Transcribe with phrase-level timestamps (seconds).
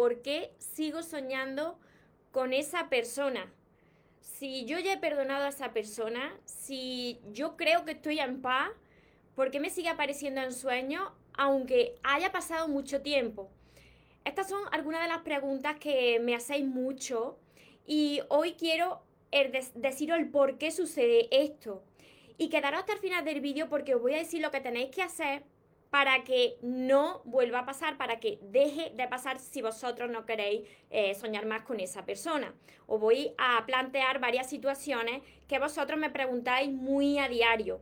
[0.00, 1.78] por qué sigo soñando
[2.32, 3.52] con esa persona.
[4.22, 8.70] Si yo ya he perdonado a esa persona, si yo creo que estoy en paz,
[9.34, 13.50] ¿por qué me sigue apareciendo en sueños aunque haya pasado mucho tiempo?
[14.24, 17.38] Estas son algunas de las preguntas que me hacéis mucho
[17.86, 19.02] y hoy quiero
[19.74, 21.84] deciros el por qué sucede esto.
[22.38, 24.92] Y quedaros hasta el final del vídeo porque os voy a decir lo que tenéis
[24.92, 25.42] que hacer
[25.90, 30.68] para que no vuelva a pasar, para que deje de pasar si vosotros no queréis
[30.90, 32.54] eh, soñar más con esa persona.
[32.86, 37.80] Os voy a plantear varias situaciones que vosotros me preguntáis muy a diario.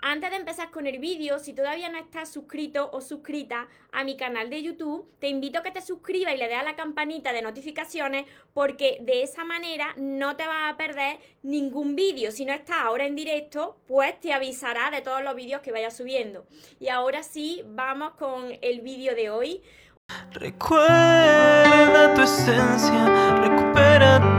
[0.00, 4.16] Antes de empezar con el vídeo, si todavía no estás suscrito o suscrita a mi
[4.16, 7.34] canal de YouTube, te invito a que te suscribas y le des a la campanita
[7.34, 12.32] de notificaciones porque de esa manera no te vas a perder ningún vídeo.
[12.32, 15.90] Si no estás ahora en directo, pues te avisará de todos los vídeos que vaya
[15.90, 16.46] subiendo.
[16.78, 19.62] Y ahora sí, vamos con el vídeo de hoy.
[20.32, 24.38] Recuerda tu esencia, recupera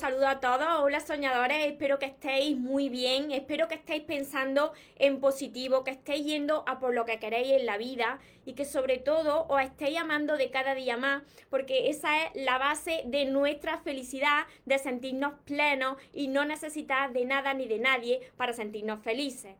[0.00, 5.20] Saludo a todos, hola soñadores, espero que estéis muy bien, espero que estéis pensando en
[5.20, 8.96] positivo, que estéis yendo a por lo que queréis en la vida y que sobre
[8.96, 13.76] todo os estéis amando de cada día más, porque esa es la base de nuestra
[13.76, 19.54] felicidad, de sentirnos plenos y no necesitar de nada ni de nadie para sentirnos felices.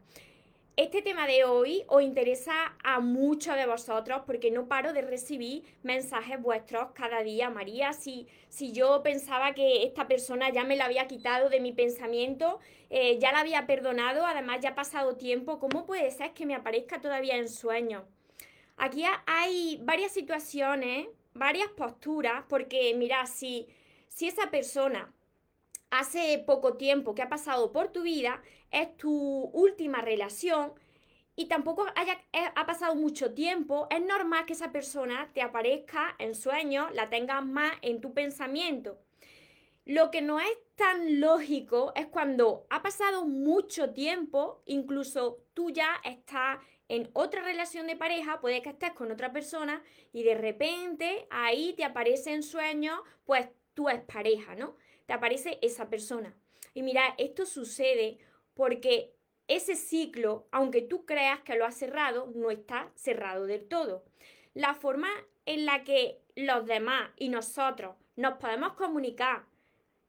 [0.81, 5.63] Este tema de hoy os interesa a muchos de vosotros porque no paro de recibir
[5.83, 7.51] mensajes vuestros cada día.
[7.51, 11.73] María, si, si yo pensaba que esta persona ya me la había quitado de mi
[11.73, 16.47] pensamiento, eh, ya la había perdonado, además ya ha pasado tiempo, ¿cómo puede ser que
[16.47, 18.05] me aparezca todavía en sueños?
[18.79, 23.69] Aquí hay varias situaciones, varias posturas, porque mira, si,
[24.09, 25.13] si esa persona
[25.91, 30.73] hace poco tiempo que ha pasado por tu vida, es tu última relación
[31.37, 36.15] y tampoco haya, eh, ha pasado mucho tiempo, es normal que esa persona te aparezca
[36.19, 38.99] en sueños, la tengas más en tu pensamiento.
[39.87, 45.97] Lo que no es tan lógico es cuando ha pasado mucho tiempo, incluso tú ya
[46.05, 46.59] estás
[46.89, 51.73] en otra relación de pareja, puede que estés con otra persona y de repente ahí
[51.73, 54.77] te aparece en sueños, pues tú es pareja, ¿no?
[55.11, 56.37] Te aparece esa persona.
[56.73, 58.19] Y mira, esto sucede
[58.55, 59.13] porque
[59.49, 64.05] ese ciclo, aunque tú creas que lo has cerrado, no está cerrado del todo.
[64.55, 65.09] La forma
[65.47, 69.47] en la que los demás y nosotros nos podemos comunicar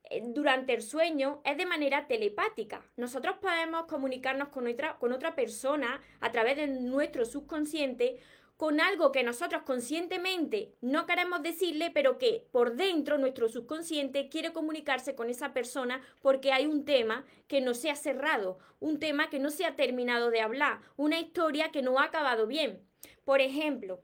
[0.04, 2.86] eh, durante el sueño es de manera telepática.
[2.96, 8.20] Nosotros podemos comunicarnos con otra, con otra persona a través de nuestro subconsciente
[8.62, 14.54] con algo que nosotros conscientemente no queremos decirle, pero que por dentro nuestro subconsciente quiere
[14.54, 19.32] comunicarse con esa persona porque hay un tema que no se ha cerrado, un tema
[19.32, 22.88] que no se ha terminado de hablar, una historia que no ha acabado bien.
[23.26, 24.04] Por ejemplo,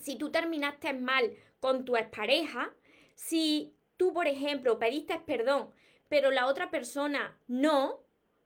[0.00, 2.74] si tú terminaste mal con tu expareja,
[3.14, 5.70] si tú, por ejemplo, pediste perdón,
[6.08, 8.00] pero la otra persona no,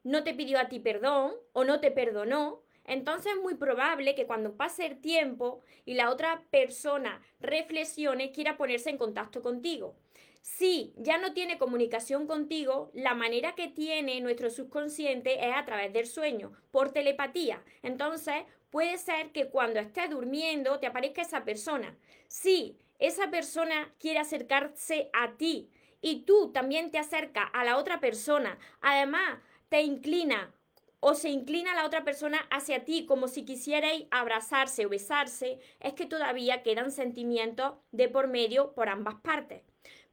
[0.05, 4.27] no te pidió a ti perdón o no te perdonó, entonces es muy probable que
[4.27, 9.95] cuando pase el tiempo y la otra persona reflexione, quiera ponerse en contacto contigo.
[10.43, 15.93] Si ya no tiene comunicación contigo, la manera que tiene nuestro subconsciente es a través
[15.93, 17.63] del sueño, por telepatía.
[17.83, 21.97] Entonces, puede ser que cuando estés durmiendo te aparezca esa persona.
[22.27, 25.71] Si esa persona quiere acercarse a ti
[26.01, 30.53] y tú también te acercas a la otra persona, además te inclina
[31.01, 35.95] o se inclina la otra persona hacia ti como si quisierais abrazarse o besarse, es
[35.95, 39.63] que todavía quedan sentimientos de por medio por ambas partes.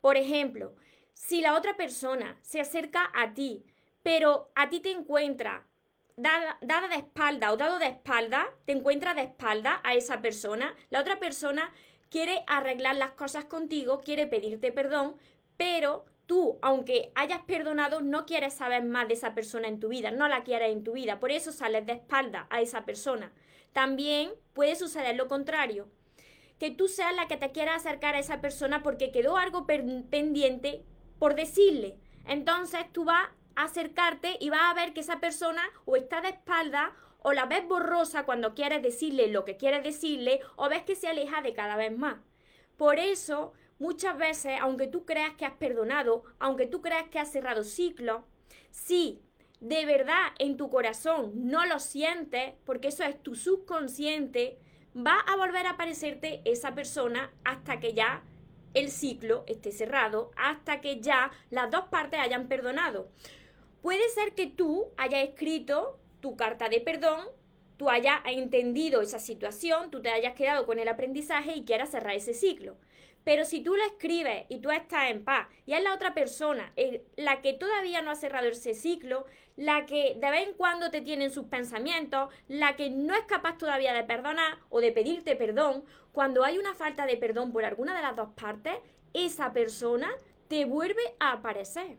[0.01, 0.75] Por ejemplo,
[1.13, 3.65] si la otra persona se acerca a ti,
[4.01, 5.67] pero a ti te encuentra
[6.15, 10.73] dada, dada de espalda o dado de espalda, te encuentra de espalda a esa persona,
[10.89, 11.73] la otra persona
[12.09, 15.17] quiere arreglar las cosas contigo, quiere pedirte perdón,
[15.57, 20.11] pero tú, aunque hayas perdonado, no quieres saber más de esa persona en tu vida,
[20.11, 23.31] no la quieres en tu vida, por eso sales de espalda a esa persona.
[23.73, 25.89] También puede suceder lo contrario,
[26.59, 30.83] que tú seas la que te quiera acercar a esa persona porque quedó algo pendiente
[31.19, 31.97] por decirle.
[32.25, 36.29] Entonces tú vas a acercarte y vas a ver que esa persona o está de
[36.29, 40.95] espalda o la ves borrosa cuando quieres decirle lo que quieres decirle o ves que
[40.95, 42.17] se aleja de cada vez más.
[42.75, 47.31] Por eso Muchas veces, aunque tú creas que has perdonado, aunque tú creas que has
[47.31, 48.25] cerrado ciclo,
[48.71, 49.21] si
[49.59, 54.57] de verdad en tu corazón no lo sientes, porque eso es tu subconsciente,
[54.95, 58.23] va a volver a aparecerte esa persona hasta que ya
[58.73, 63.09] el ciclo esté cerrado, hasta que ya las dos partes hayan perdonado.
[63.81, 67.27] Puede ser que tú hayas escrito tu carta de perdón,
[67.77, 72.15] tú hayas entendido esa situación, tú te hayas quedado con el aprendizaje y quieras cerrar
[72.15, 72.75] ese ciclo.
[73.27, 76.71] Pero si tú lo escribes y tú estás en paz y es la otra persona
[77.17, 79.25] la que todavía no ha cerrado ese ciclo,
[79.57, 83.25] la que de vez en cuando te tiene en sus pensamientos, la que no es
[83.25, 85.83] capaz todavía de perdonar o de pedirte perdón,
[86.13, 88.75] cuando hay una falta de perdón por alguna de las dos partes,
[89.13, 90.09] esa persona
[90.47, 91.97] te vuelve a aparecer.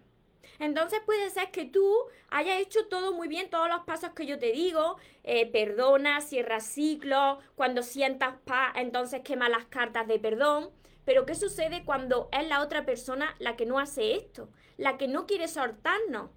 [0.59, 1.95] Entonces puede ser que tú
[2.31, 6.61] hayas hecho todo muy bien, todos los pasos que yo te digo, eh, perdona, cierra
[6.61, 10.71] ciclos, cuando sientas paz, entonces quema las cartas de perdón.
[11.09, 14.51] Pero ¿qué sucede cuando es la otra persona la que no hace esto?
[14.77, 16.29] La que no quiere soltarnos.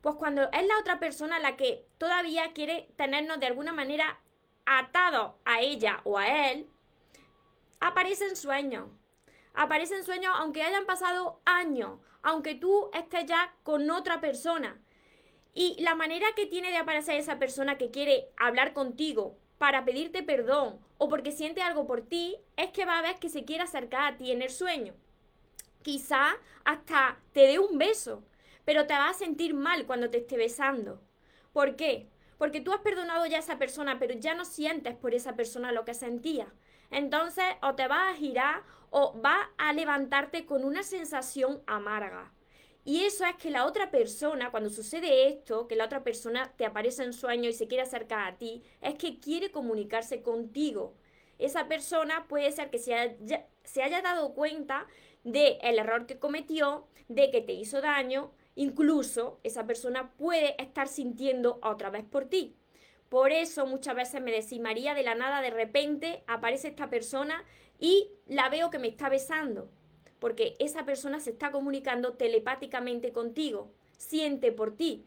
[0.00, 4.18] Pues cuando es la otra persona la que todavía quiere tenernos de alguna manera
[4.64, 6.70] atados a ella o a él,
[7.80, 8.88] aparecen sueños.
[9.52, 14.80] Aparecen sueños aunque hayan pasado años, aunque tú estés ya con otra persona.
[15.52, 20.22] Y la manera que tiene de aparecer esa persona que quiere hablar contigo para pedirte
[20.22, 23.64] perdón o porque siente algo por ti, es que va a ver que se quiere
[23.64, 24.94] acercar a ti en el sueño.
[25.82, 28.24] Quizá hasta te dé un beso,
[28.64, 31.00] pero te vas a sentir mal cuando te esté besando.
[31.52, 32.08] ¿Por qué?
[32.36, 35.72] Porque tú has perdonado ya a esa persona, pero ya no sientes por esa persona
[35.72, 36.52] lo que sentía.
[36.90, 42.32] Entonces, o te vas a girar o va a levantarte con una sensación amarga.
[42.88, 46.64] Y eso es que la otra persona, cuando sucede esto, que la otra persona te
[46.64, 50.94] aparece en sueño y se quiere acercar a ti, es que quiere comunicarse contigo.
[51.38, 54.86] Esa persona puede ser que se haya, se haya dado cuenta
[55.22, 60.88] del el error que cometió, de que te hizo daño, incluso esa persona puede estar
[60.88, 62.56] sintiendo otra vez por ti.
[63.10, 67.44] Por eso muchas veces me decís, María, de la nada, de repente aparece esta persona
[67.78, 69.68] y la veo que me está besando
[70.18, 75.04] porque esa persona se está comunicando telepáticamente contigo, siente por ti.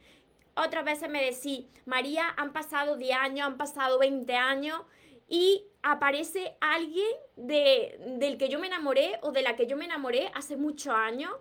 [0.55, 4.81] Otras veces me decís, María, han pasado 10 años, han pasado 20 años
[5.27, 9.85] y aparece alguien de, del que yo me enamoré o de la que yo me
[9.85, 11.31] enamoré hace muchos años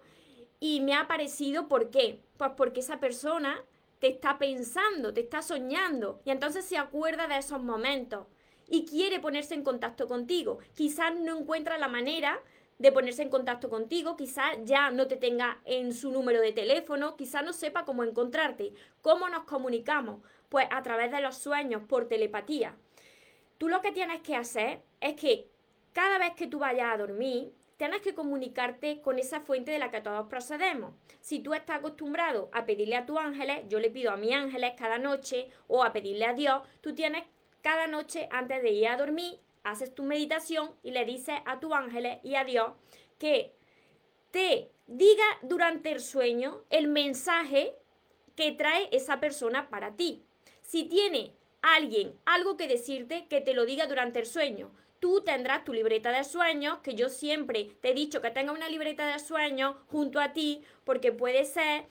[0.61, 2.21] y me ha aparecido, ¿por qué?
[2.37, 3.63] Pues porque esa persona
[3.99, 8.27] te está pensando, te está soñando y entonces se acuerda de esos momentos
[8.69, 10.59] y quiere ponerse en contacto contigo.
[10.75, 12.41] Quizás no encuentra la manera
[12.81, 17.15] de ponerse en contacto contigo, quizás ya no te tenga en su número de teléfono,
[17.15, 18.73] quizás no sepa cómo encontrarte.
[19.03, 20.23] ¿Cómo nos comunicamos?
[20.49, 22.75] Pues a través de los sueños, por telepatía.
[23.59, 25.47] Tú lo que tienes que hacer es que
[25.93, 29.91] cada vez que tú vayas a dormir, tienes que comunicarte con esa fuente de la
[29.91, 30.95] que todos procedemos.
[31.21, 34.73] Si tú estás acostumbrado a pedirle a tus ángeles, yo le pido a mis ángeles
[34.79, 37.25] cada noche o a pedirle a Dios, tú tienes
[37.61, 41.75] cada noche antes de ir a dormir haces tu meditación y le dices a tu
[41.75, 42.73] ángeles y a Dios
[43.19, 43.55] que
[44.31, 47.75] te diga durante el sueño el mensaje
[48.37, 50.23] que trae esa persona para ti.
[50.63, 54.73] Si tiene alguien algo que decirte, que te lo diga durante el sueño.
[54.99, 58.69] Tú tendrás tu libreta de sueños, que yo siempre te he dicho que tenga una
[58.69, 61.87] libreta de sueños junto a ti, porque puede ser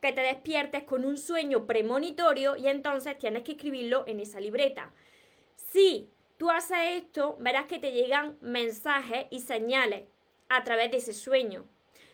[0.00, 4.92] que te despiertes con un sueño premonitorio y entonces tienes que escribirlo en esa libreta.
[5.56, 10.04] Si tú haces esto, verás que te llegan mensajes y señales
[10.48, 11.64] a través de ese sueño.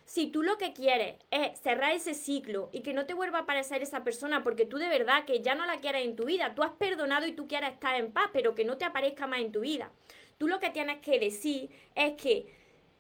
[0.05, 3.43] Si tú lo que quieres es cerrar ese ciclo y que no te vuelva a
[3.43, 6.55] aparecer esa persona porque tú de verdad que ya no la quieres en tu vida,
[6.55, 9.41] tú has perdonado y tú quieres estar en paz, pero que no te aparezca más
[9.41, 9.93] en tu vida.
[10.37, 12.53] Tú lo que tienes que decir es que,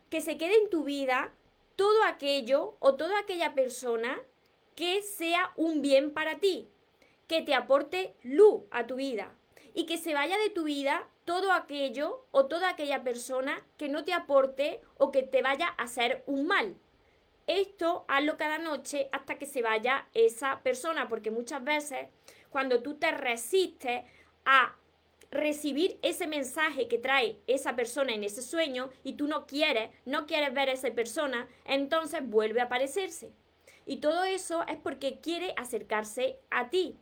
[0.08, 1.32] que se quede en tu vida
[1.74, 4.20] todo aquello o toda aquella persona
[4.76, 6.68] que sea un bien para ti,
[7.26, 9.34] que te aporte luz a tu vida,
[9.74, 14.04] y que se vaya de tu vida todo aquello o toda aquella persona que no
[14.04, 16.76] te aporte o que te vaya a hacer un mal.
[17.46, 22.08] Esto hazlo cada noche hasta que se vaya esa persona, porque muchas veces
[22.50, 24.02] cuando tú te resistes
[24.44, 24.76] a
[25.30, 30.26] recibir ese mensaje que trae esa persona en ese sueño y tú no quieres, no
[30.26, 33.32] quieres ver a esa persona, entonces vuelve a aparecerse.
[33.86, 36.96] Y todo eso es porque quiere acercarse a ti.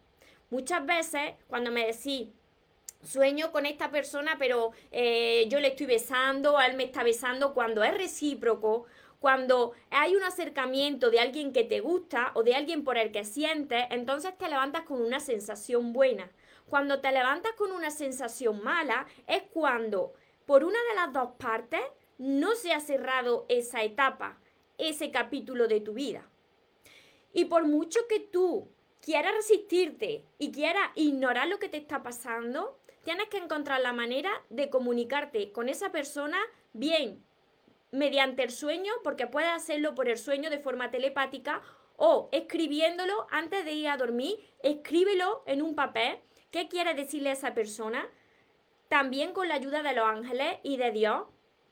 [0.51, 2.29] Muchas veces cuando me decís,
[3.03, 7.83] sueño con esta persona, pero eh, yo le estoy besando, él me está besando, cuando
[7.85, 8.87] es recíproco,
[9.21, 13.25] cuando hay un acercamiento de alguien que te gusta o de alguien por el que
[13.25, 16.31] sientes, entonces te levantas con una sensación buena.
[16.69, 20.13] Cuando te levantas con una sensación mala es cuando
[20.47, 21.81] por una de las dos partes
[22.19, 24.39] no se ha cerrado esa etapa,
[24.77, 26.29] ese capítulo de tu vida.
[27.33, 28.69] Y por mucho que tú
[29.01, 32.78] quieras resistirte y quieras ignorar lo que te está pasando,
[33.09, 36.37] tienes que encontrar la manera de comunicarte con esa persona
[36.75, 37.25] bien
[37.91, 41.63] mediante el sueño, porque puedes hacerlo por el sueño de forma telepática
[41.97, 46.19] o escribiéndolo antes de ir a dormir, escríbelo en un papel.
[46.51, 48.07] ¿Qué quiere decirle a esa persona?
[48.91, 51.23] También con la ayuda de los ángeles y de Dios.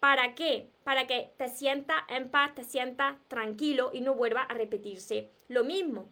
[0.00, 0.70] ¿Para qué?
[0.84, 5.64] Para que te sientas en paz, te sientas tranquilo y no vuelva a repetirse lo
[5.64, 6.08] mismo.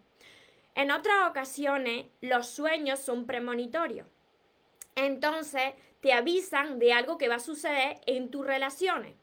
[0.75, 4.07] En otras ocasiones, los sueños son premonitorios.
[4.97, 9.17] Entonces, te avisan de algo que va a suceder en tus relaciones.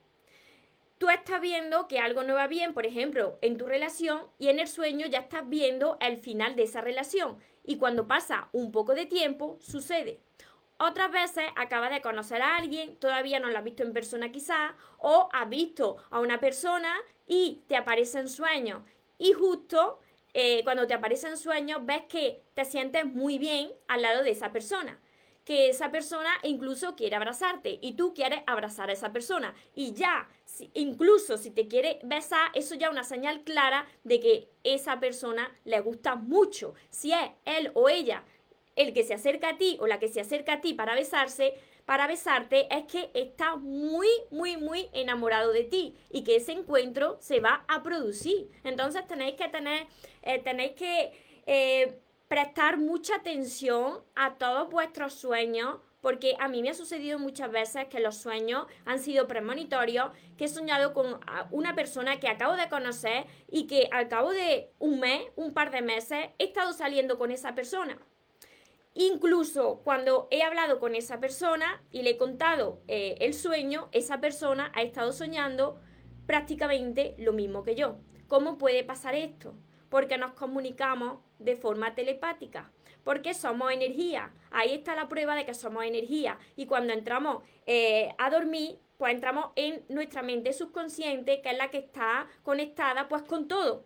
[0.98, 4.60] Tú estás viendo que algo no va bien, por ejemplo, en tu relación y en
[4.60, 7.40] el sueño ya estás viendo el final de esa relación.
[7.63, 10.20] Y cuando pasa un poco de tiempo, sucede.
[10.78, 14.74] Otras veces acabas de conocer a alguien, todavía no lo has visto en persona quizás,
[14.98, 16.96] o has visto a una persona
[17.28, 18.82] y te aparece en sueños.
[19.18, 20.00] Y justo
[20.34, 24.51] eh, cuando te aparecen sueños ves que te sientes muy bien al lado de esa
[24.51, 25.00] persona.
[25.51, 29.53] Que esa persona incluso quiere abrazarte y tú quieres abrazar a esa persona.
[29.75, 30.29] Y ya,
[30.75, 35.53] incluso si te quiere besar, eso ya es una señal clara de que esa persona
[35.65, 36.74] le gusta mucho.
[36.89, 38.24] Si es él o ella
[38.77, 41.55] el que se acerca a ti o la que se acerca a ti para besarse,
[41.84, 47.17] para besarte es que está muy, muy, muy enamorado de ti y que ese encuentro
[47.20, 48.50] se va a producir.
[48.63, 49.86] Entonces tenéis que tener,
[50.22, 51.12] eh, tenéis que
[51.46, 52.00] eh,
[52.32, 55.80] prestar mucha atención a todos vuestros sueños.
[56.00, 60.46] Porque a mí me ha sucedido muchas veces que los sueños han sido premonitorios, que
[60.46, 61.20] he soñado con
[61.52, 65.72] una persona que acabo de conocer y que al cabo de un mes, un par
[65.72, 68.00] de meses, he estado saliendo con esa persona.
[68.96, 74.22] Incluso cuando he hablado con esa persona y le he contado eh, el sueño, esa
[74.22, 75.82] persona ha estado soñando
[76.26, 77.98] prácticamente lo mismo que yo.
[78.28, 79.54] ¿Cómo puede pasar esto?
[79.92, 82.72] Porque nos comunicamos de forma telepática,
[83.04, 84.34] porque somos energía.
[84.50, 86.40] Ahí está la prueba de que somos energía.
[86.56, 91.70] Y cuando entramos eh, a dormir, pues entramos en nuestra mente subconsciente, que es la
[91.70, 93.86] que está conectada pues con todo,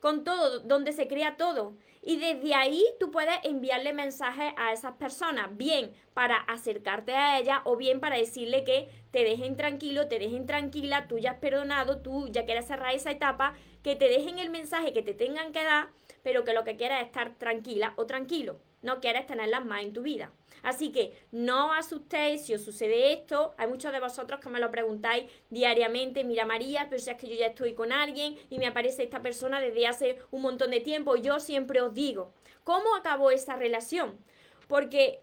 [0.00, 1.76] con todo, donde se crea todo.
[2.06, 7.62] Y desde ahí tú puedes enviarle mensajes a esas personas, bien para acercarte a ella
[7.64, 12.02] o bien para decirle que te dejen tranquilo, te dejen tranquila, tú ya has perdonado,
[12.02, 15.64] tú ya quieres cerrar esa etapa, que te dejen el mensaje que te tengan que
[15.64, 15.88] dar,
[16.22, 19.94] pero que lo que quieras es estar tranquila o tranquilo, no quieres tenerlas más en
[19.94, 20.30] tu vida.
[20.64, 23.54] Así que no asustéis si os sucede esto.
[23.58, 26.24] Hay muchos de vosotros que me lo preguntáis diariamente.
[26.24, 29.20] Mira María, pero si es que yo ya estoy con alguien y me aparece esta
[29.20, 31.16] persona desde hace un montón de tiempo.
[31.16, 32.32] Yo siempre os digo,
[32.64, 34.18] ¿cómo acabó esa relación?
[34.66, 35.20] Porque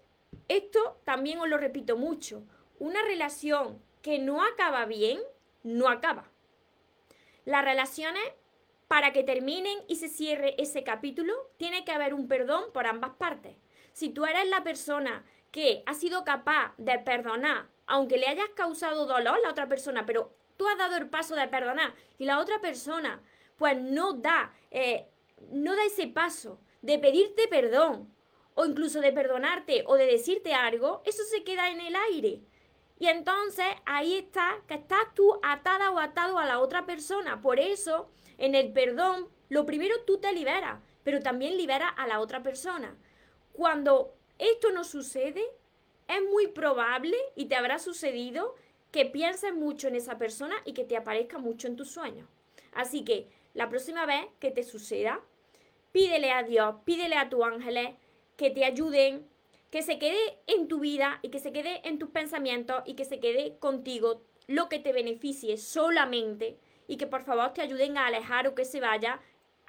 [0.48, 2.44] esto también os lo repito mucho.
[2.78, 5.20] Una relación que no acaba bien,
[5.64, 6.30] no acaba.
[7.46, 8.24] Las relaciones,
[8.88, 13.14] para que terminen y se cierre ese capítulo, tiene que haber un perdón por ambas
[13.18, 13.56] partes.
[13.94, 19.06] Si tú eres la persona que ha sido capaz de perdonar, aunque le hayas causado
[19.06, 22.40] dolor a la otra persona, pero tú has dado el paso de perdonar y la
[22.40, 23.22] otra persona
[23.58, 25.08] pues no da, eh,
[25.52, 28.12] no da ese paso de pedirte perdón
[28.56, 32.42] o incluso de perdonarte o de decirte algo, eso se queda en el aire.
[33.00, 37.42] Y entonces ahí está, que estás tú atada o atado a la otra persona.
[37.42, 42.20] Por eso, en el perdón, lo primero tú te liberas, pero también liberas a la
[42.20, 42.96] otra persona.
[43.54, 45.44] Cuando esto no sucede,
[46.08, 48.56] es muy probable y te habrá sucedido
[48.92, 52.28] que pienses mucho en esa persona y que te aparezca mucho en tus sueños.
[52.74, 55.22] Así que la próxima vez que te suceda,
[55.92, 57.96] pídele a Dios, pídele a tus ángeles
[58.36, 59.28] que te ayuden,
[59.70, 63.06] que se quede en tu vida y que se quede en tus pensamientos y que
[63.06, 68.08] se quede contigo lo que te beneficie solamente y que por favor te ayuden a
[68.08, 69.22] alejar o que se vaya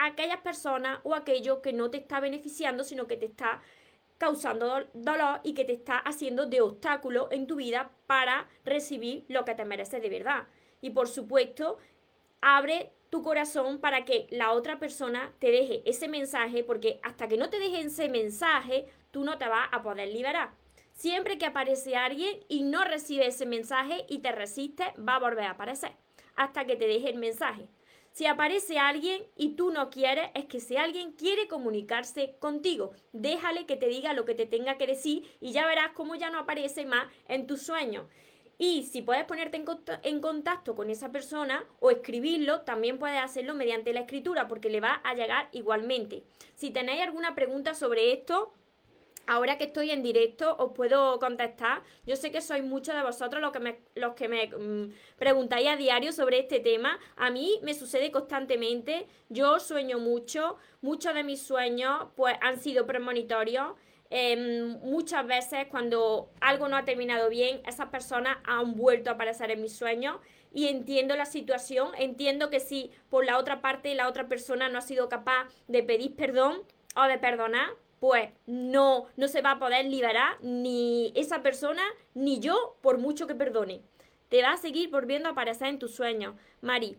[0.07, 3.63] aquellas personas o aquello que no te está beneficiando, sino que te está
[4.19, 9.45] causando dolor y que te está haciendo de obstáculo en tu vida para recibir lo
[9.45, 10.47] que te mereces de verdad.
[10.81, 11.79] Y por supuesto,
[12.41, 17.37] abre tu corazón para que la otra persona te deje ese mensaje, porque hasta que
[17.37, 20.53] no te deje ese mensaje, tú no te vas a poder liberar.
[20.93, 25.45] Siempre que aparece alguien y no recibe ese mensaje y te resiste, va a volver
[25.45, 25.93] a aparecer
[26.37, 27.69] hasta que te deje el mensaje.
[28.12, 33.64] Si aparece alguien y tú no quieres, es que si alguien quiere comunicarse contigo, déjale
[33.64, 36.38] que te diga lo que te tenga que decir y ya verás cómo ya no
[36.38, 38.04] aparece más en tus sueños.
[38.59, 39.64] Y si puedes ponerte
[40.02, 44.81] en contacto con esa persona o escribirlo, también puedes hacerlo mediante la escritura porque le
[44.81, 46.23] va a llegar igualmente.
[46.54, 48.52] Si tenéis alguna pregunta sobre esto,
[49.26, 51.83] ahora que estoy en directo os puedo contestar.
[52.07, 55.69] Yo sé que sois muchos de vosotros los que me, los que me mm, preguntáis
[55.69, 56.99] a diario sobre este tema.
[57.17, 59.07] A mí me sucede constantemente.
[59.29, 60.57] Yo sueño mucho.
[60.81, 63.73] Muchos de mis sueños pues han sido premonitorios.
[64.14, 69.50] Em, muchas veces cuando algo no ha terminado bien, esas personas han vuelto a aparecer
[69.50, 70.19] en mis sueños
[70.52, 74.79] y entiendo la situación, entiendo que si por la otra parte la otra persona no
[74.79, 76.62] ha sido capaz de pedir perdón
[76.95, 77.71] o de perdonar,
[78.03, 83.29] pues no, no se va a poder liberar ni esa persona ni yo por mucho
[83.29, 83.81] que perdone.
[84.29, 86.35] Te va a seguir volviendo a aparecer en tus sueños.
[86.63, 86.99] Mari.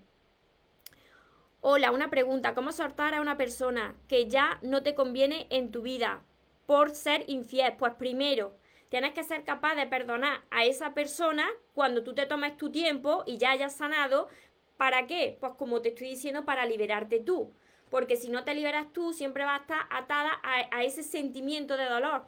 [1.60, 2.56] Hola, una pregunta.
[2.56, 6.24] ¿Cómo soltar a una persona que ya no te conviene en tu vida
[6.68, 7.74] por ser infiel?
[7.78, 8.56] Pues primero,
[8.88, 13.26] tienes que ser capaz de perdonar a esa persona cuando tú te tomes tu tiempo
[13.28, 14.30] y ya hayas sanado.
[14.78, 15.36] ¿Para qué?
[15.42, 17.52] Pues como te estoy diciendo, para liberarte tú
[17.94, 21.86] porque si no te liberas tú, siempre vas a estar atada a, ese sentimiento de
[21.86, 22.26] dolor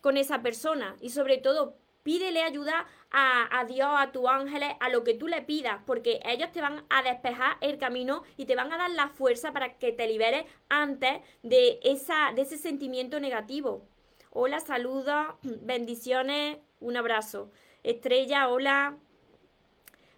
[0.00, 0.96] con esa persona.
[1.02, 5.42] Y sobre todo, pídele ayuda a, Dios, a tus ángeles, a lo que tú le
[5.42, 9.10] pidas, porque ellos te van a despejar el camino y te van a dar la
[9.10, 13.86] fuerza para que te liberes antes de, esa, de ese sentimiento negativo.
[14.30, 17.50] Hola, saludos, bendiciones, un abrazo.
[17.82, 18.96] Estrella, hola.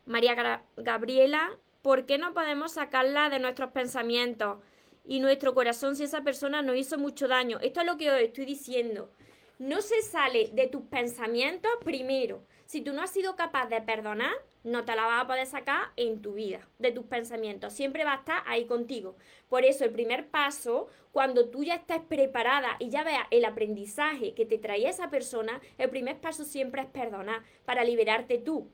[0.05, 4.59] María Gabriela, ¿por qué no podemos sacarla de nuestros pensamientos?
[5.06, 7.58] Y nuestro corazón si esa persona nos hizo mucho daño.
[7.60, 9.10] Esto es lo que os estoy diciendo.
[9.58, 12.42] No se sale de tus pensamientos primero.
[12.66, 14.32] Si tú no has sido capaz de perdonar,
[14.64, 17.72] no te la vas a poder sacar en tu vida, de tus pensamientos.
[17.72, 19.16] Siempre va a estar ahí contigo.
[19.48, 24.34] Por eso el primer paso, cuando tú ya estés preparada y ya veas el aprendizaje
[24.34, 28.68] que te trae esa persona, el primer paso siempre es perdonar para liberarte tú.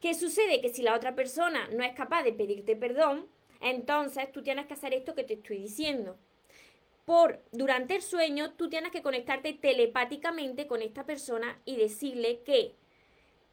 [0.00, 0.60] ¿Qué sucede?
[0.60, 3.26] Que si la otra persona no es capaz de pedirte perdón,
[3.62, 6.18] entonces tú tienes que hacer esto que te estoy diciendo.
[7.04, 12.74] Por durante el sueño tú tienes que conectarte telepáticamente con esta persona y decirle que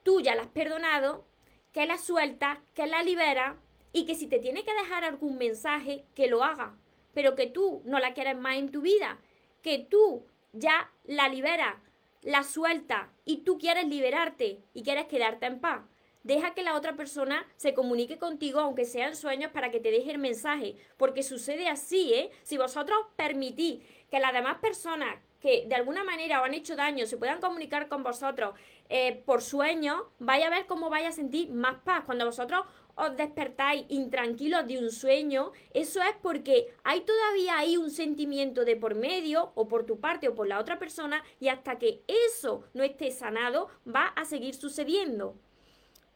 [0.04, 1.26] tú ya la has perdonado,
[1.74, 3.58] que la suelta, que la libera
[3.92, 6.78] y que si te tiene que dejar algún mensaje, que lo haga,
[7.14, 9.20] pero que tú no la quieres más en tu vida,
[9.62, 11.76] que tú ya la liberas,
[12.22, 15.82] la suelta y tú quieres liberarte y quieres quedarte en paz.
[16.24, 20.12] Deja que la otra persona se comunique contigo, aunque sean sueños, para que te deje
[20.12, 20.76] el mensaje.
[20.98, 22.32] Porque sucede así, ¿eh?
[22.44, 27.06] Si vosotros permitís que las demás personas que de alguna manera os han hecho daño
[27.06, 28.56] se puedan comunicar con vosotros
[28.90, 32.04] eh, por sueños, vaya a ver cómo vaya a sentir más paz.
[32.06, 37.92] Cuando vosotros os despertáis intranquilos de un sueño, eso es porque hay todavía ahí un
[37.92, 41.78] sentimiento de por medio, o por tu parte o por la otra persona, y hasta
[41.78, 45.38] que eso no esté sanado, va a seguir sucediendo.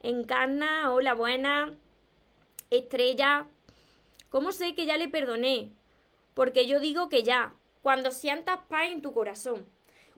[0.03, 1.73] Encarna, hola, buena.
[2.69, 3.47] Estrella.
[4.29, 5.71] ¿Cómo sé que ya le perdoné?
[6.33, 9.65] Porque yo digo que ya, cuando sientas paz en tu corazón.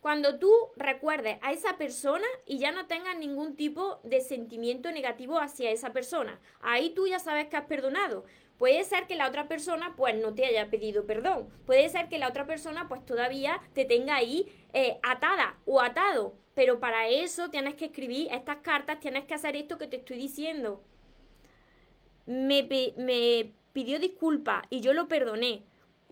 [0.01, 5.39] Cuando tú recuerdes a esa persona y ya no tengas ningún tipo de sentimiento negativo
[5.39, 6.39] hacia esa persona.
[6.61, 8.25] Ahí tú ya sabes que has perdonado.
[8.57, 11.49] Puede ser que la otra persona pues no te haya pedido perdón.
[11.65, 16.35] Puede ser que la otra persona pues todavía te tenga ahí eh, atada o atado.
[16.53, 20.17] Pero para eso tienes que escribir estas cartas, tienes que hacer esto que te estoy
[20.17, 20.81] diciendo.
[22.25, 25.63] Me, me pidió disculpas y yo lo perdoné.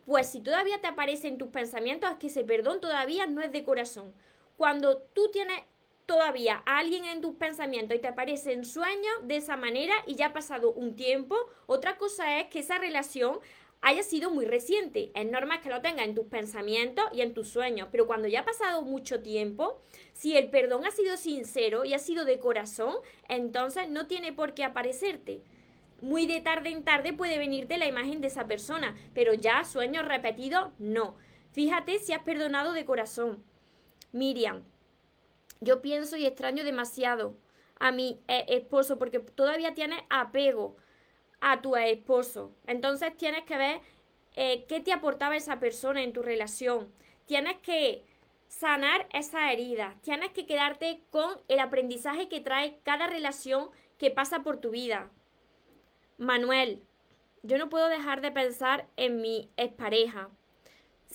[0.06, 3.54] Pues si todavía te aparece en tus pensamientos, es que ese perdón todavía no es
[3.54, 4.14] de corazón.
[4.58, 5.62] Cuando tú tienes
[6.06, 10.28] todavía alguien en tus pensamientos y te aparece en sueños de esa manera y ya
[10.28, 11.36] ha pasado un tiempo,
[11.66, 13.40] otra cosa es que esa relación
[13.84, 15.12] haya sido muy reciente.
[15.14, 18.40] Es normal que lo tengas en tus pensamientos y en tus sueños, pero cuando ya
[18.40, 19.82] ha pasado mucho tiempo,
[20.14, 22.96] si el perdón ha sido sincero y ha sido de corazón,
[23.28, 25.42] entonces no tiene por qué aparecerte.
[26.02, 30.06] Muy de tarde en tarde puede venirte la imagen de esa persona, pero ya sueños
[30.08, 31.16] repetidos, no.
[31.52, 33.44] Fíjate si has perdonado de corazón.
[34.14, 34.64] Miriam,
[35.64, 37.36] yo pienso y extraño demasiado
[37.80, 40.76] a mi eh, esposo porque todavía tiene apego
[41.42, 42.52] a tu esposo.
[42.68, 43.82] Entonces tienes que ver
[44.36, 46.92] eh, qué te aportaba esa persona en tu relación.
[47.26, 48.06] Tienes que
[48.48, 49.96] sanar esa herida.
[50.02, 55.10] Tienes que quedarte con el aprendizaje que trae cada relación que pasa por tu vida.
[56.18, 56.84] Manuel,
[57.42, 60.30] yo no puedo dejar de pensar en mi expareja.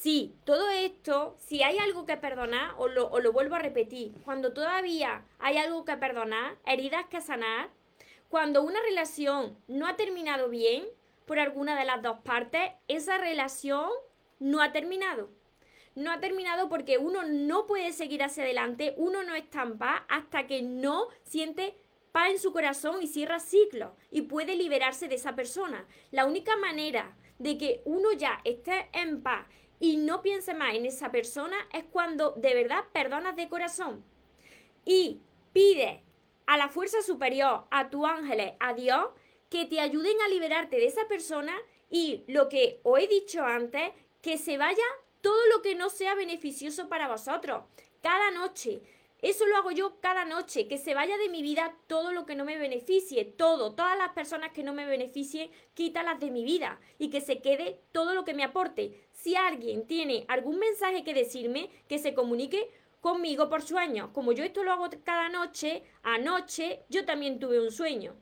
[0.00, 4.52] Sí, todo esto, si hay algo que perdonar, o lo, lo vuelvo a repetir, cuando
[4.52, 7.68] todavía hay algo que perdonar, heridas que sanar,
[8.28, 10.84] cuando una relación no ha terminado bien
[11.26, 13.90] por alguna de las dos partes, esa relación
[14.38, 15.30] no ha terminado.
[15.96, 20.02] No ha terminado porque uno no puede seguir hacia adelante, uno no está en paz
[20.08, 21.74] hasta que no siente
[22.12, 25.88] paz en su corazón y cierra ciclos y puede liberarse de esa persona.
[26.12, 29.44] La única manera de que uno ya esté en paz
[29.80, 34.04] y no pienses más en esa persona, es cuando de verdad perdonas de corazón.
[34.84, 35.20] Y
[35.52, 36.02] pide
[36.46, 39.06] a la fuerza superior, a tu ángeles, a Dios,
[39.50, 41.54] que te ayuden a liberarte de esa persona
[41.90, 44.84] y lo que os he dicho antes, que se vaya
[45.20, 47.64] todo lo que no sea beneficioso para vosotros.
[48.02, 48.82] Cada noche,
[49.20, 52.36] eso lo hago yo cada noche, que se vaya de mi vida todo lo que
[52.36, 56.78] no me beneficie, todo, todas las personas que no me beneficien, quítalas de mi vida
[56.98, 59.08] y que se quede todo lo que me aporte.
[59.12, 64.12] Si alguien tiene algún mensaje que decirme, que se comunique conmigo por sueño.
[64.12, 68.14] Como yo esto lo hago cada noche, anoche yo también tuve un sueño.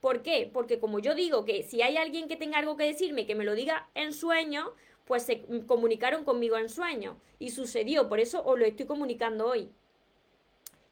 [0.00, 0.50] ¿Por qué?
[0.52, 3.44] Porque como yo digo que si hay alguien que tenga algo que decirme, que me
[3.44, 7.20] lo diga en sueño, pues se comunicaron conmigo en sueño.
[7.38, 9.70] Y sucedió, por eso os lo estoy comunicando hoy.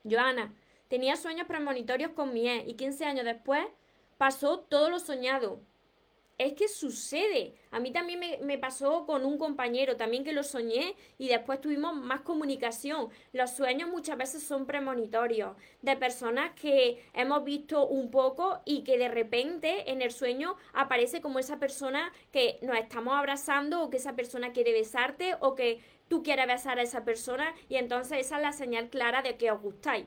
[0.08, 0.54] Joana,
[0.88, 3.64] tenía sueños premonitorios con mi ex y 15 años después
[4.16, 5.60] pasó todo lo soñado.
[6.36, 7.54] Es que sucede.
[7.70, 11.94] A mí también me, pasó con un compañero, también que lo soñé y después tuvimos
[11.94, 13.10] más comunicación.
[13.34, 18.96] Los sueños muchas veces son premonitorios de personas que hemos visto un poco y que
[18.96, 23.98] de repente en el sueño aparece como esa persona que nos estamos abrazando o que
[23.98, 25.80] esa persona quiere besarte o que
[26.10, 29.52] tú quieres besar a esa persona y entonces esa es la señal clara de que
[29.52, 30.06] os gustáis.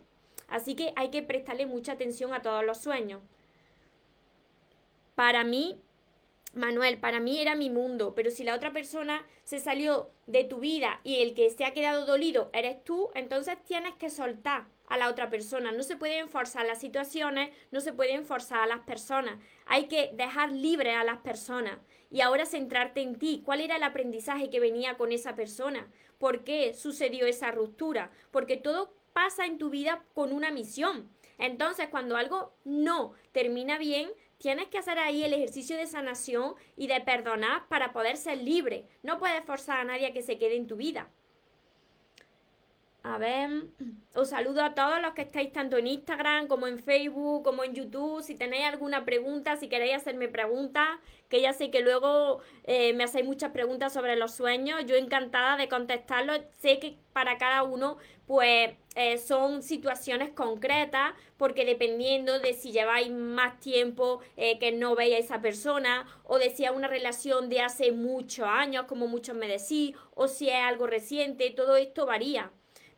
[0.49, 3.21] Así que hay que prestarle mucha atención a todos los sueños.
[5.15, 5.81] Para mí,
[6.53, 10.59] Manuel, para mí era mi mundo, pero si la otra persona se salió de tu
[10.59, 14.97] vida y el que se ha quedado dolido eres tú, entonces tienes que soltar a
[14.97, 15.71] la otra persona.
[15.71, 19.39] No se pueden forzar las situaciones, no se pueden forzar a las personas.
[19.65, 21.77] Hay que dejar libre a las personas
[22.13, 23.41] y ahora centrarte en ti.
[23.43, 25.91] ¿Cuál era el aprendizaje que venía con esa persona?
[26.19, 28.11] ¿Por qué sucedió esa ruptura?
[28.29, 31.09] Porque todo pasa en tu vida con una misión.
[31.39, 36.85] Entonces, cuando algo no termina bien, tienes que hacer ahí el ejercicio de sanación y
[36.85, 38.85] de perdonar para poder ser libre.
[39.01, 41.09] No puedes forzar a nadie a que se quede en tu vida.
[43.05, 43.49] A ver,
[44.15, 47.75] os saludo a todos los que estáis tanto en Instagram como en Facebook, como en
[47.75, 48.23] YouTube.
[48.23, 50.87] Si tenéis alguna pregunta, si queréis hacerme preguntas,
[51.27, 54.85] que ya sé que luego eh, me hacéis muchas preguntas sobre los sueños.
[54.85, 56.39] Yo encantada de contestarlos.
[56.61, 63.11] Sé que para cada uno, pues eh, son situaciones concretas, porque dependiendo de si lleváis
[63.11, 67.49] más tiempo eh, que no veis a esa persona, o de si es una relación
[67.49, 72.05] de hace muchos años, como muchos me decís, o si es algo reciente, todo esto
[72.05, 72.49] varía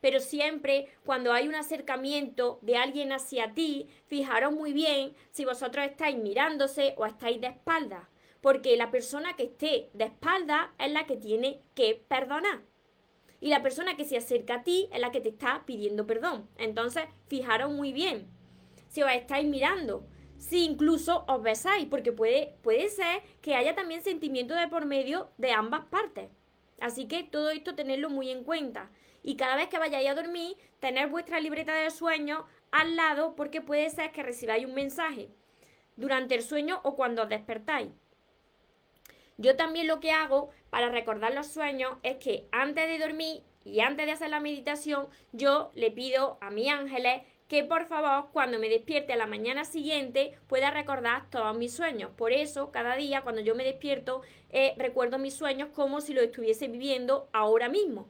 [0.06, 5.84] pero siempre cuando hay un acercamiento de alguien hacia ti, fijaros muy bien si vosotros
[5.84, 8.04] estáis mirándose o estáis de espaldas,
[8.40, 12.62] porque la persona que esté de espaldas es la que tiene que perdonar.
[13.42, 16.48] Y la persona que se acerca a ti es la que te está pidiendo perdón.
[16.60, 18.28] Entonces, fijaros muy bien
[18.90, 20.06] si os estáis mirando,
[20.38, 25.32] si incluso os besáis, porque puede, puede ser que haya también sentimiento de por medio
[25.40, 26.30] de ambas partes.
[26.80, 28.92] Así que todo esto tenerlo muy en cuenta
[29.26, 33.60] y cada vez que vayáis a dormir, tener vuestra libreta de sueño al lado porque
[33.60, 35.30] puede ser que recibáis un mensaje
[35.96, 37.90] durante el sueño o cuando os despertáis.
[39.38, 43.80] Yo también lo que hago para recordar los sueños es que antes de dormir y
[43.80, 48.60] antes de hacer la meditación, yo le pido a mis ángeles que por favor cuando
[48.60, 52.12] me despierte a la mañana siguiente pueda recordar todos mis sueños.
[52.16, 56.22] Por eso cada día cuando yo me despierto eh, recuerdo mis sueños como si lo
[56.22, 58.08] estuviese viviendo ahora mismo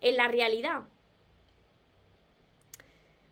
[0.00, 0.82] en la realidad.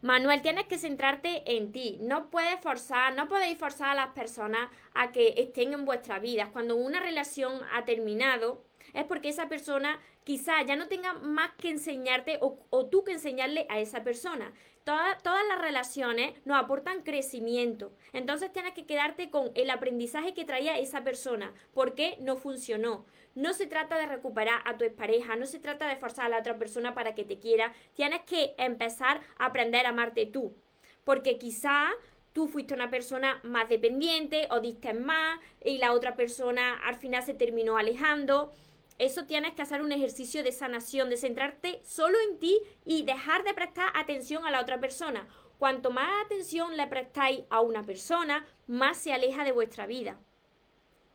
[0.03, 1.99] Manuel, tienes que centrarte en ti.
[2.01, 6.51] No puedes forzar, no podéis forzar a las personas a que estén en vuestra vida.
[6.53, 8.63] Cuando una relación ha terminado,
[8.95, 13.13] es porque esa persona quizá ya no tenga más que enseñarte o, o tú que
[13.13, 14.53] enseñarle a esa persona
[14.87, 17.93] todas las relaciones nos aportan crecimiento.
[18.13, 21.53] Entonces tienes que quedarte con el aprendizaje que traía esa persona.
[21.75, 23.05] ¿Por qué no funcionó?
[23.37, 26.39] No se trata de recuperar a tu expareja, no se trata de forzar a la
[26.39, 27.75] otra persona para que te quiera.
[27.93, 30.57] Tienes que empezar a aprender a amarte tú.
[31.05, 31.91] Porque quizá
[32.33, 37.23] tú fuiste una persona más dependiente o diste más y la otra persona al final
[37.23, 38.55] se terminó alejando.
[38.99, 43.45] Eso tienes que hacer un ejercicio de sanación, de centrarte solo en ti y dejar
[43.45, 45.29] de prestar atención a la otra persona.
[45.59, 50.19] Cuanto más atención le prestáis a una persona, más se aleja de vuestra vida.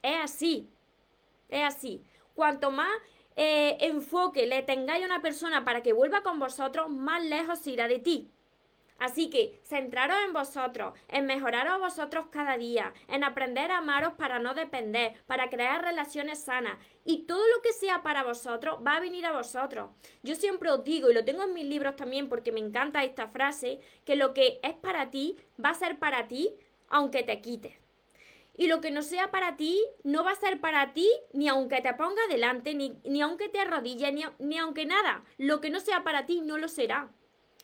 [0.03, 0.69] Es así,
[1.49, 2.03] es así.
[2.33, 2.91] Cuanto más
[3.35, 7.87] eh, enfoque le tengáis a una persona para que vuelva con vosotros, más lejos irá
[7.87, 8.31] de ti.
[9.01, 14.37] Así que centraros en vosotros, en mejoraros vosotros cada día, en aprender a amaros para
[14.37, 16.77] no depender, para crear relaciones sanas.
[17.03, 19.89] Y todo lo que sea para vosotros va a venir a vosotros.
[20.21, 23.27] Yo siempre os digo, y lo tengo en mis libros también porque me encanta esta
[23.27, 26.53] frase, que lo que es para ti va a ser para ti
[26.87, 27.80] aunque te quites.
[28.57, 31.81] Y lo que no sea para ti, no va a ser para ti ni aunque
[31.81, 35.23] te ponga delante, ni, ni aunque te arrodilles, ni, ni aunque nada.
[35.37, 37.09] Lo que no sea para ti no lo será.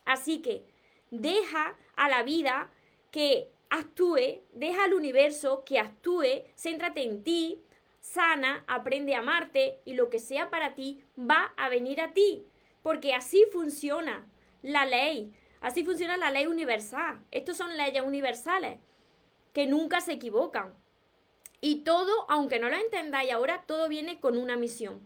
[0.04, 0.64] Así que
[1.10, 2.70] deja a la vida
[3.10, 7.62] que actúe, deja al universo que actúe, céntrate en ti,
[8.00, 12.46] sana, aprende a amarte y lo que sea para ti va a venir a ti.
[12.82, 14.26] Porque así funciona
[14.62, 17.20] la ley, así funciona la ley universal.
[17.30, 18.78] Estos son leyes universales
[19.58, 20.72] que nunca se equivocan.
[21.60, 25.04] Y todo, aunque no lo entendáis ahora, todo viene con una misión.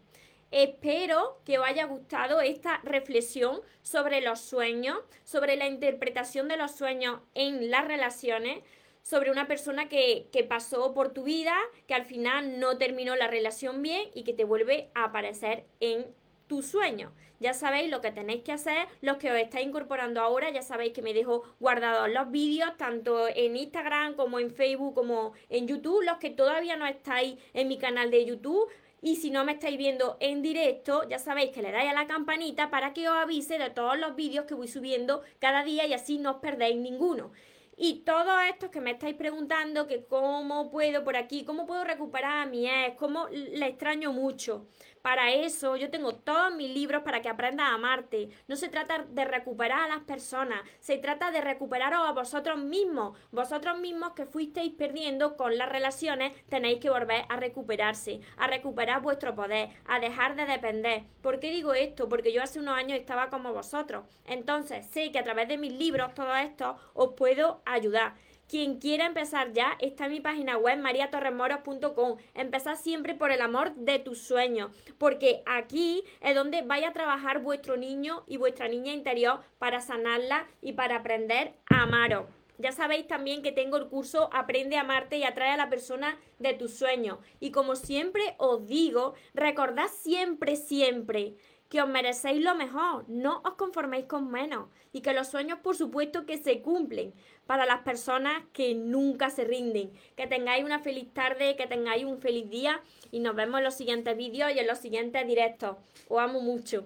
[0.51, 6.69] Espero que os haya gustado esta reflexión sobre los sueños, sobre la interpretación de los
[6.69, 8.63] sueños en las relaciones,
[9.01, 11.55] sobre una persona que, que, pasó por tu vida,
[11.87, 16.05] que al final no terminó la relación bien y que te vuelve a aparecer en
[16.45, 17.11] tu sueño.
[17.43, 20.93] Ya sabéis lo que tenéis que hacer, los que os estáis incorporando ahora, ya sabéis
[20.93, 26.05] que me dejo guardados los vídeos, tanto en Instagram como en Facebook como en YouTube.
[26.05, 28.69] Los que todavía no estáis en mi canal de YouTube,
[29.01, 32.07] y si no me estáis viendo en directo, ya sabéis que le dais a la
[32.07, 35.93] campanita para que os avise de todos los vídeos que voy subiendo cada día y
[35.93, 37.33] así no os perdéis ninguno.
[37.75, 42.37] Y todos estos que me estáis preguntando que cómo puedo por aquí, cómo puedo recuperar
[42.37, 44.67] a mi ex, cómo le extraño mucho.
[45.03, 48.29] Para eso yo tengo todos mis libros para que aprendas a amarte.
[48.47, 53.19] No se trata de recuperar a las personas, se trata de recuperaros a vosotros mismos.
[53.29, 59.01] Vosotros mismos que fuisteis perdiendo con las relaciones, tenéis que volver a recuperarse, a recuperar
[59.01, 61.03] vuestro poder, a dejar de depender.
[61.21, 62.07] ¿Por qué digo esto?
[62.07, 64.05] Porque yo hace unos años estaba como vosotros.
[64.25, 68.13] Entonces sé que a través de mis libros, todo esto, os puedo ayudar.
[68.47, 72.17] Quien quiera empezar ya, está en mi página web mariatorremoros.com.
[72.35, 77.41] Empezad siempre por el amor de tus sueños, porque aquí es donde vaya a trabajar
[77.41, 82.25] vuestro niño y vuestra niña interior para sanarla y para aprender a amaros.
[82.59, 86.17] Ya sabéis también que tengo el curso Aprende a amarte y atrae a la persona
[86.39, 87.17] de tus sueños.
[87.39, 91.35] Y como siempre os digo, recordad siempre, siempre
[91.73, 95.75] que os merecéis lo mejor, no os conforméis con menos y que los sueños por
[95.75, 97.15] supuesto que se cumplen
[97.47, 99.89] para las personas que nunca se rinden.
[100.15, 103.73] Que tengáis una feliz tarde, que tengáis un feliz día y nos vemos en los
[103.73, 105.77] siguientes vídeos y en los siguientes directos.
[106.09, 106.85] Os amo mucho.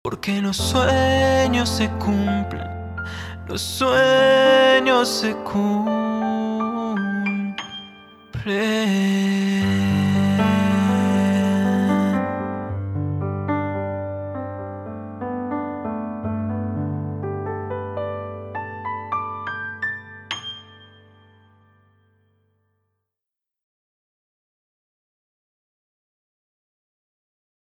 [0.00, 2.70] Porque los sueños se cumplen,
[3.48, 5.96] los sueños se cumplen.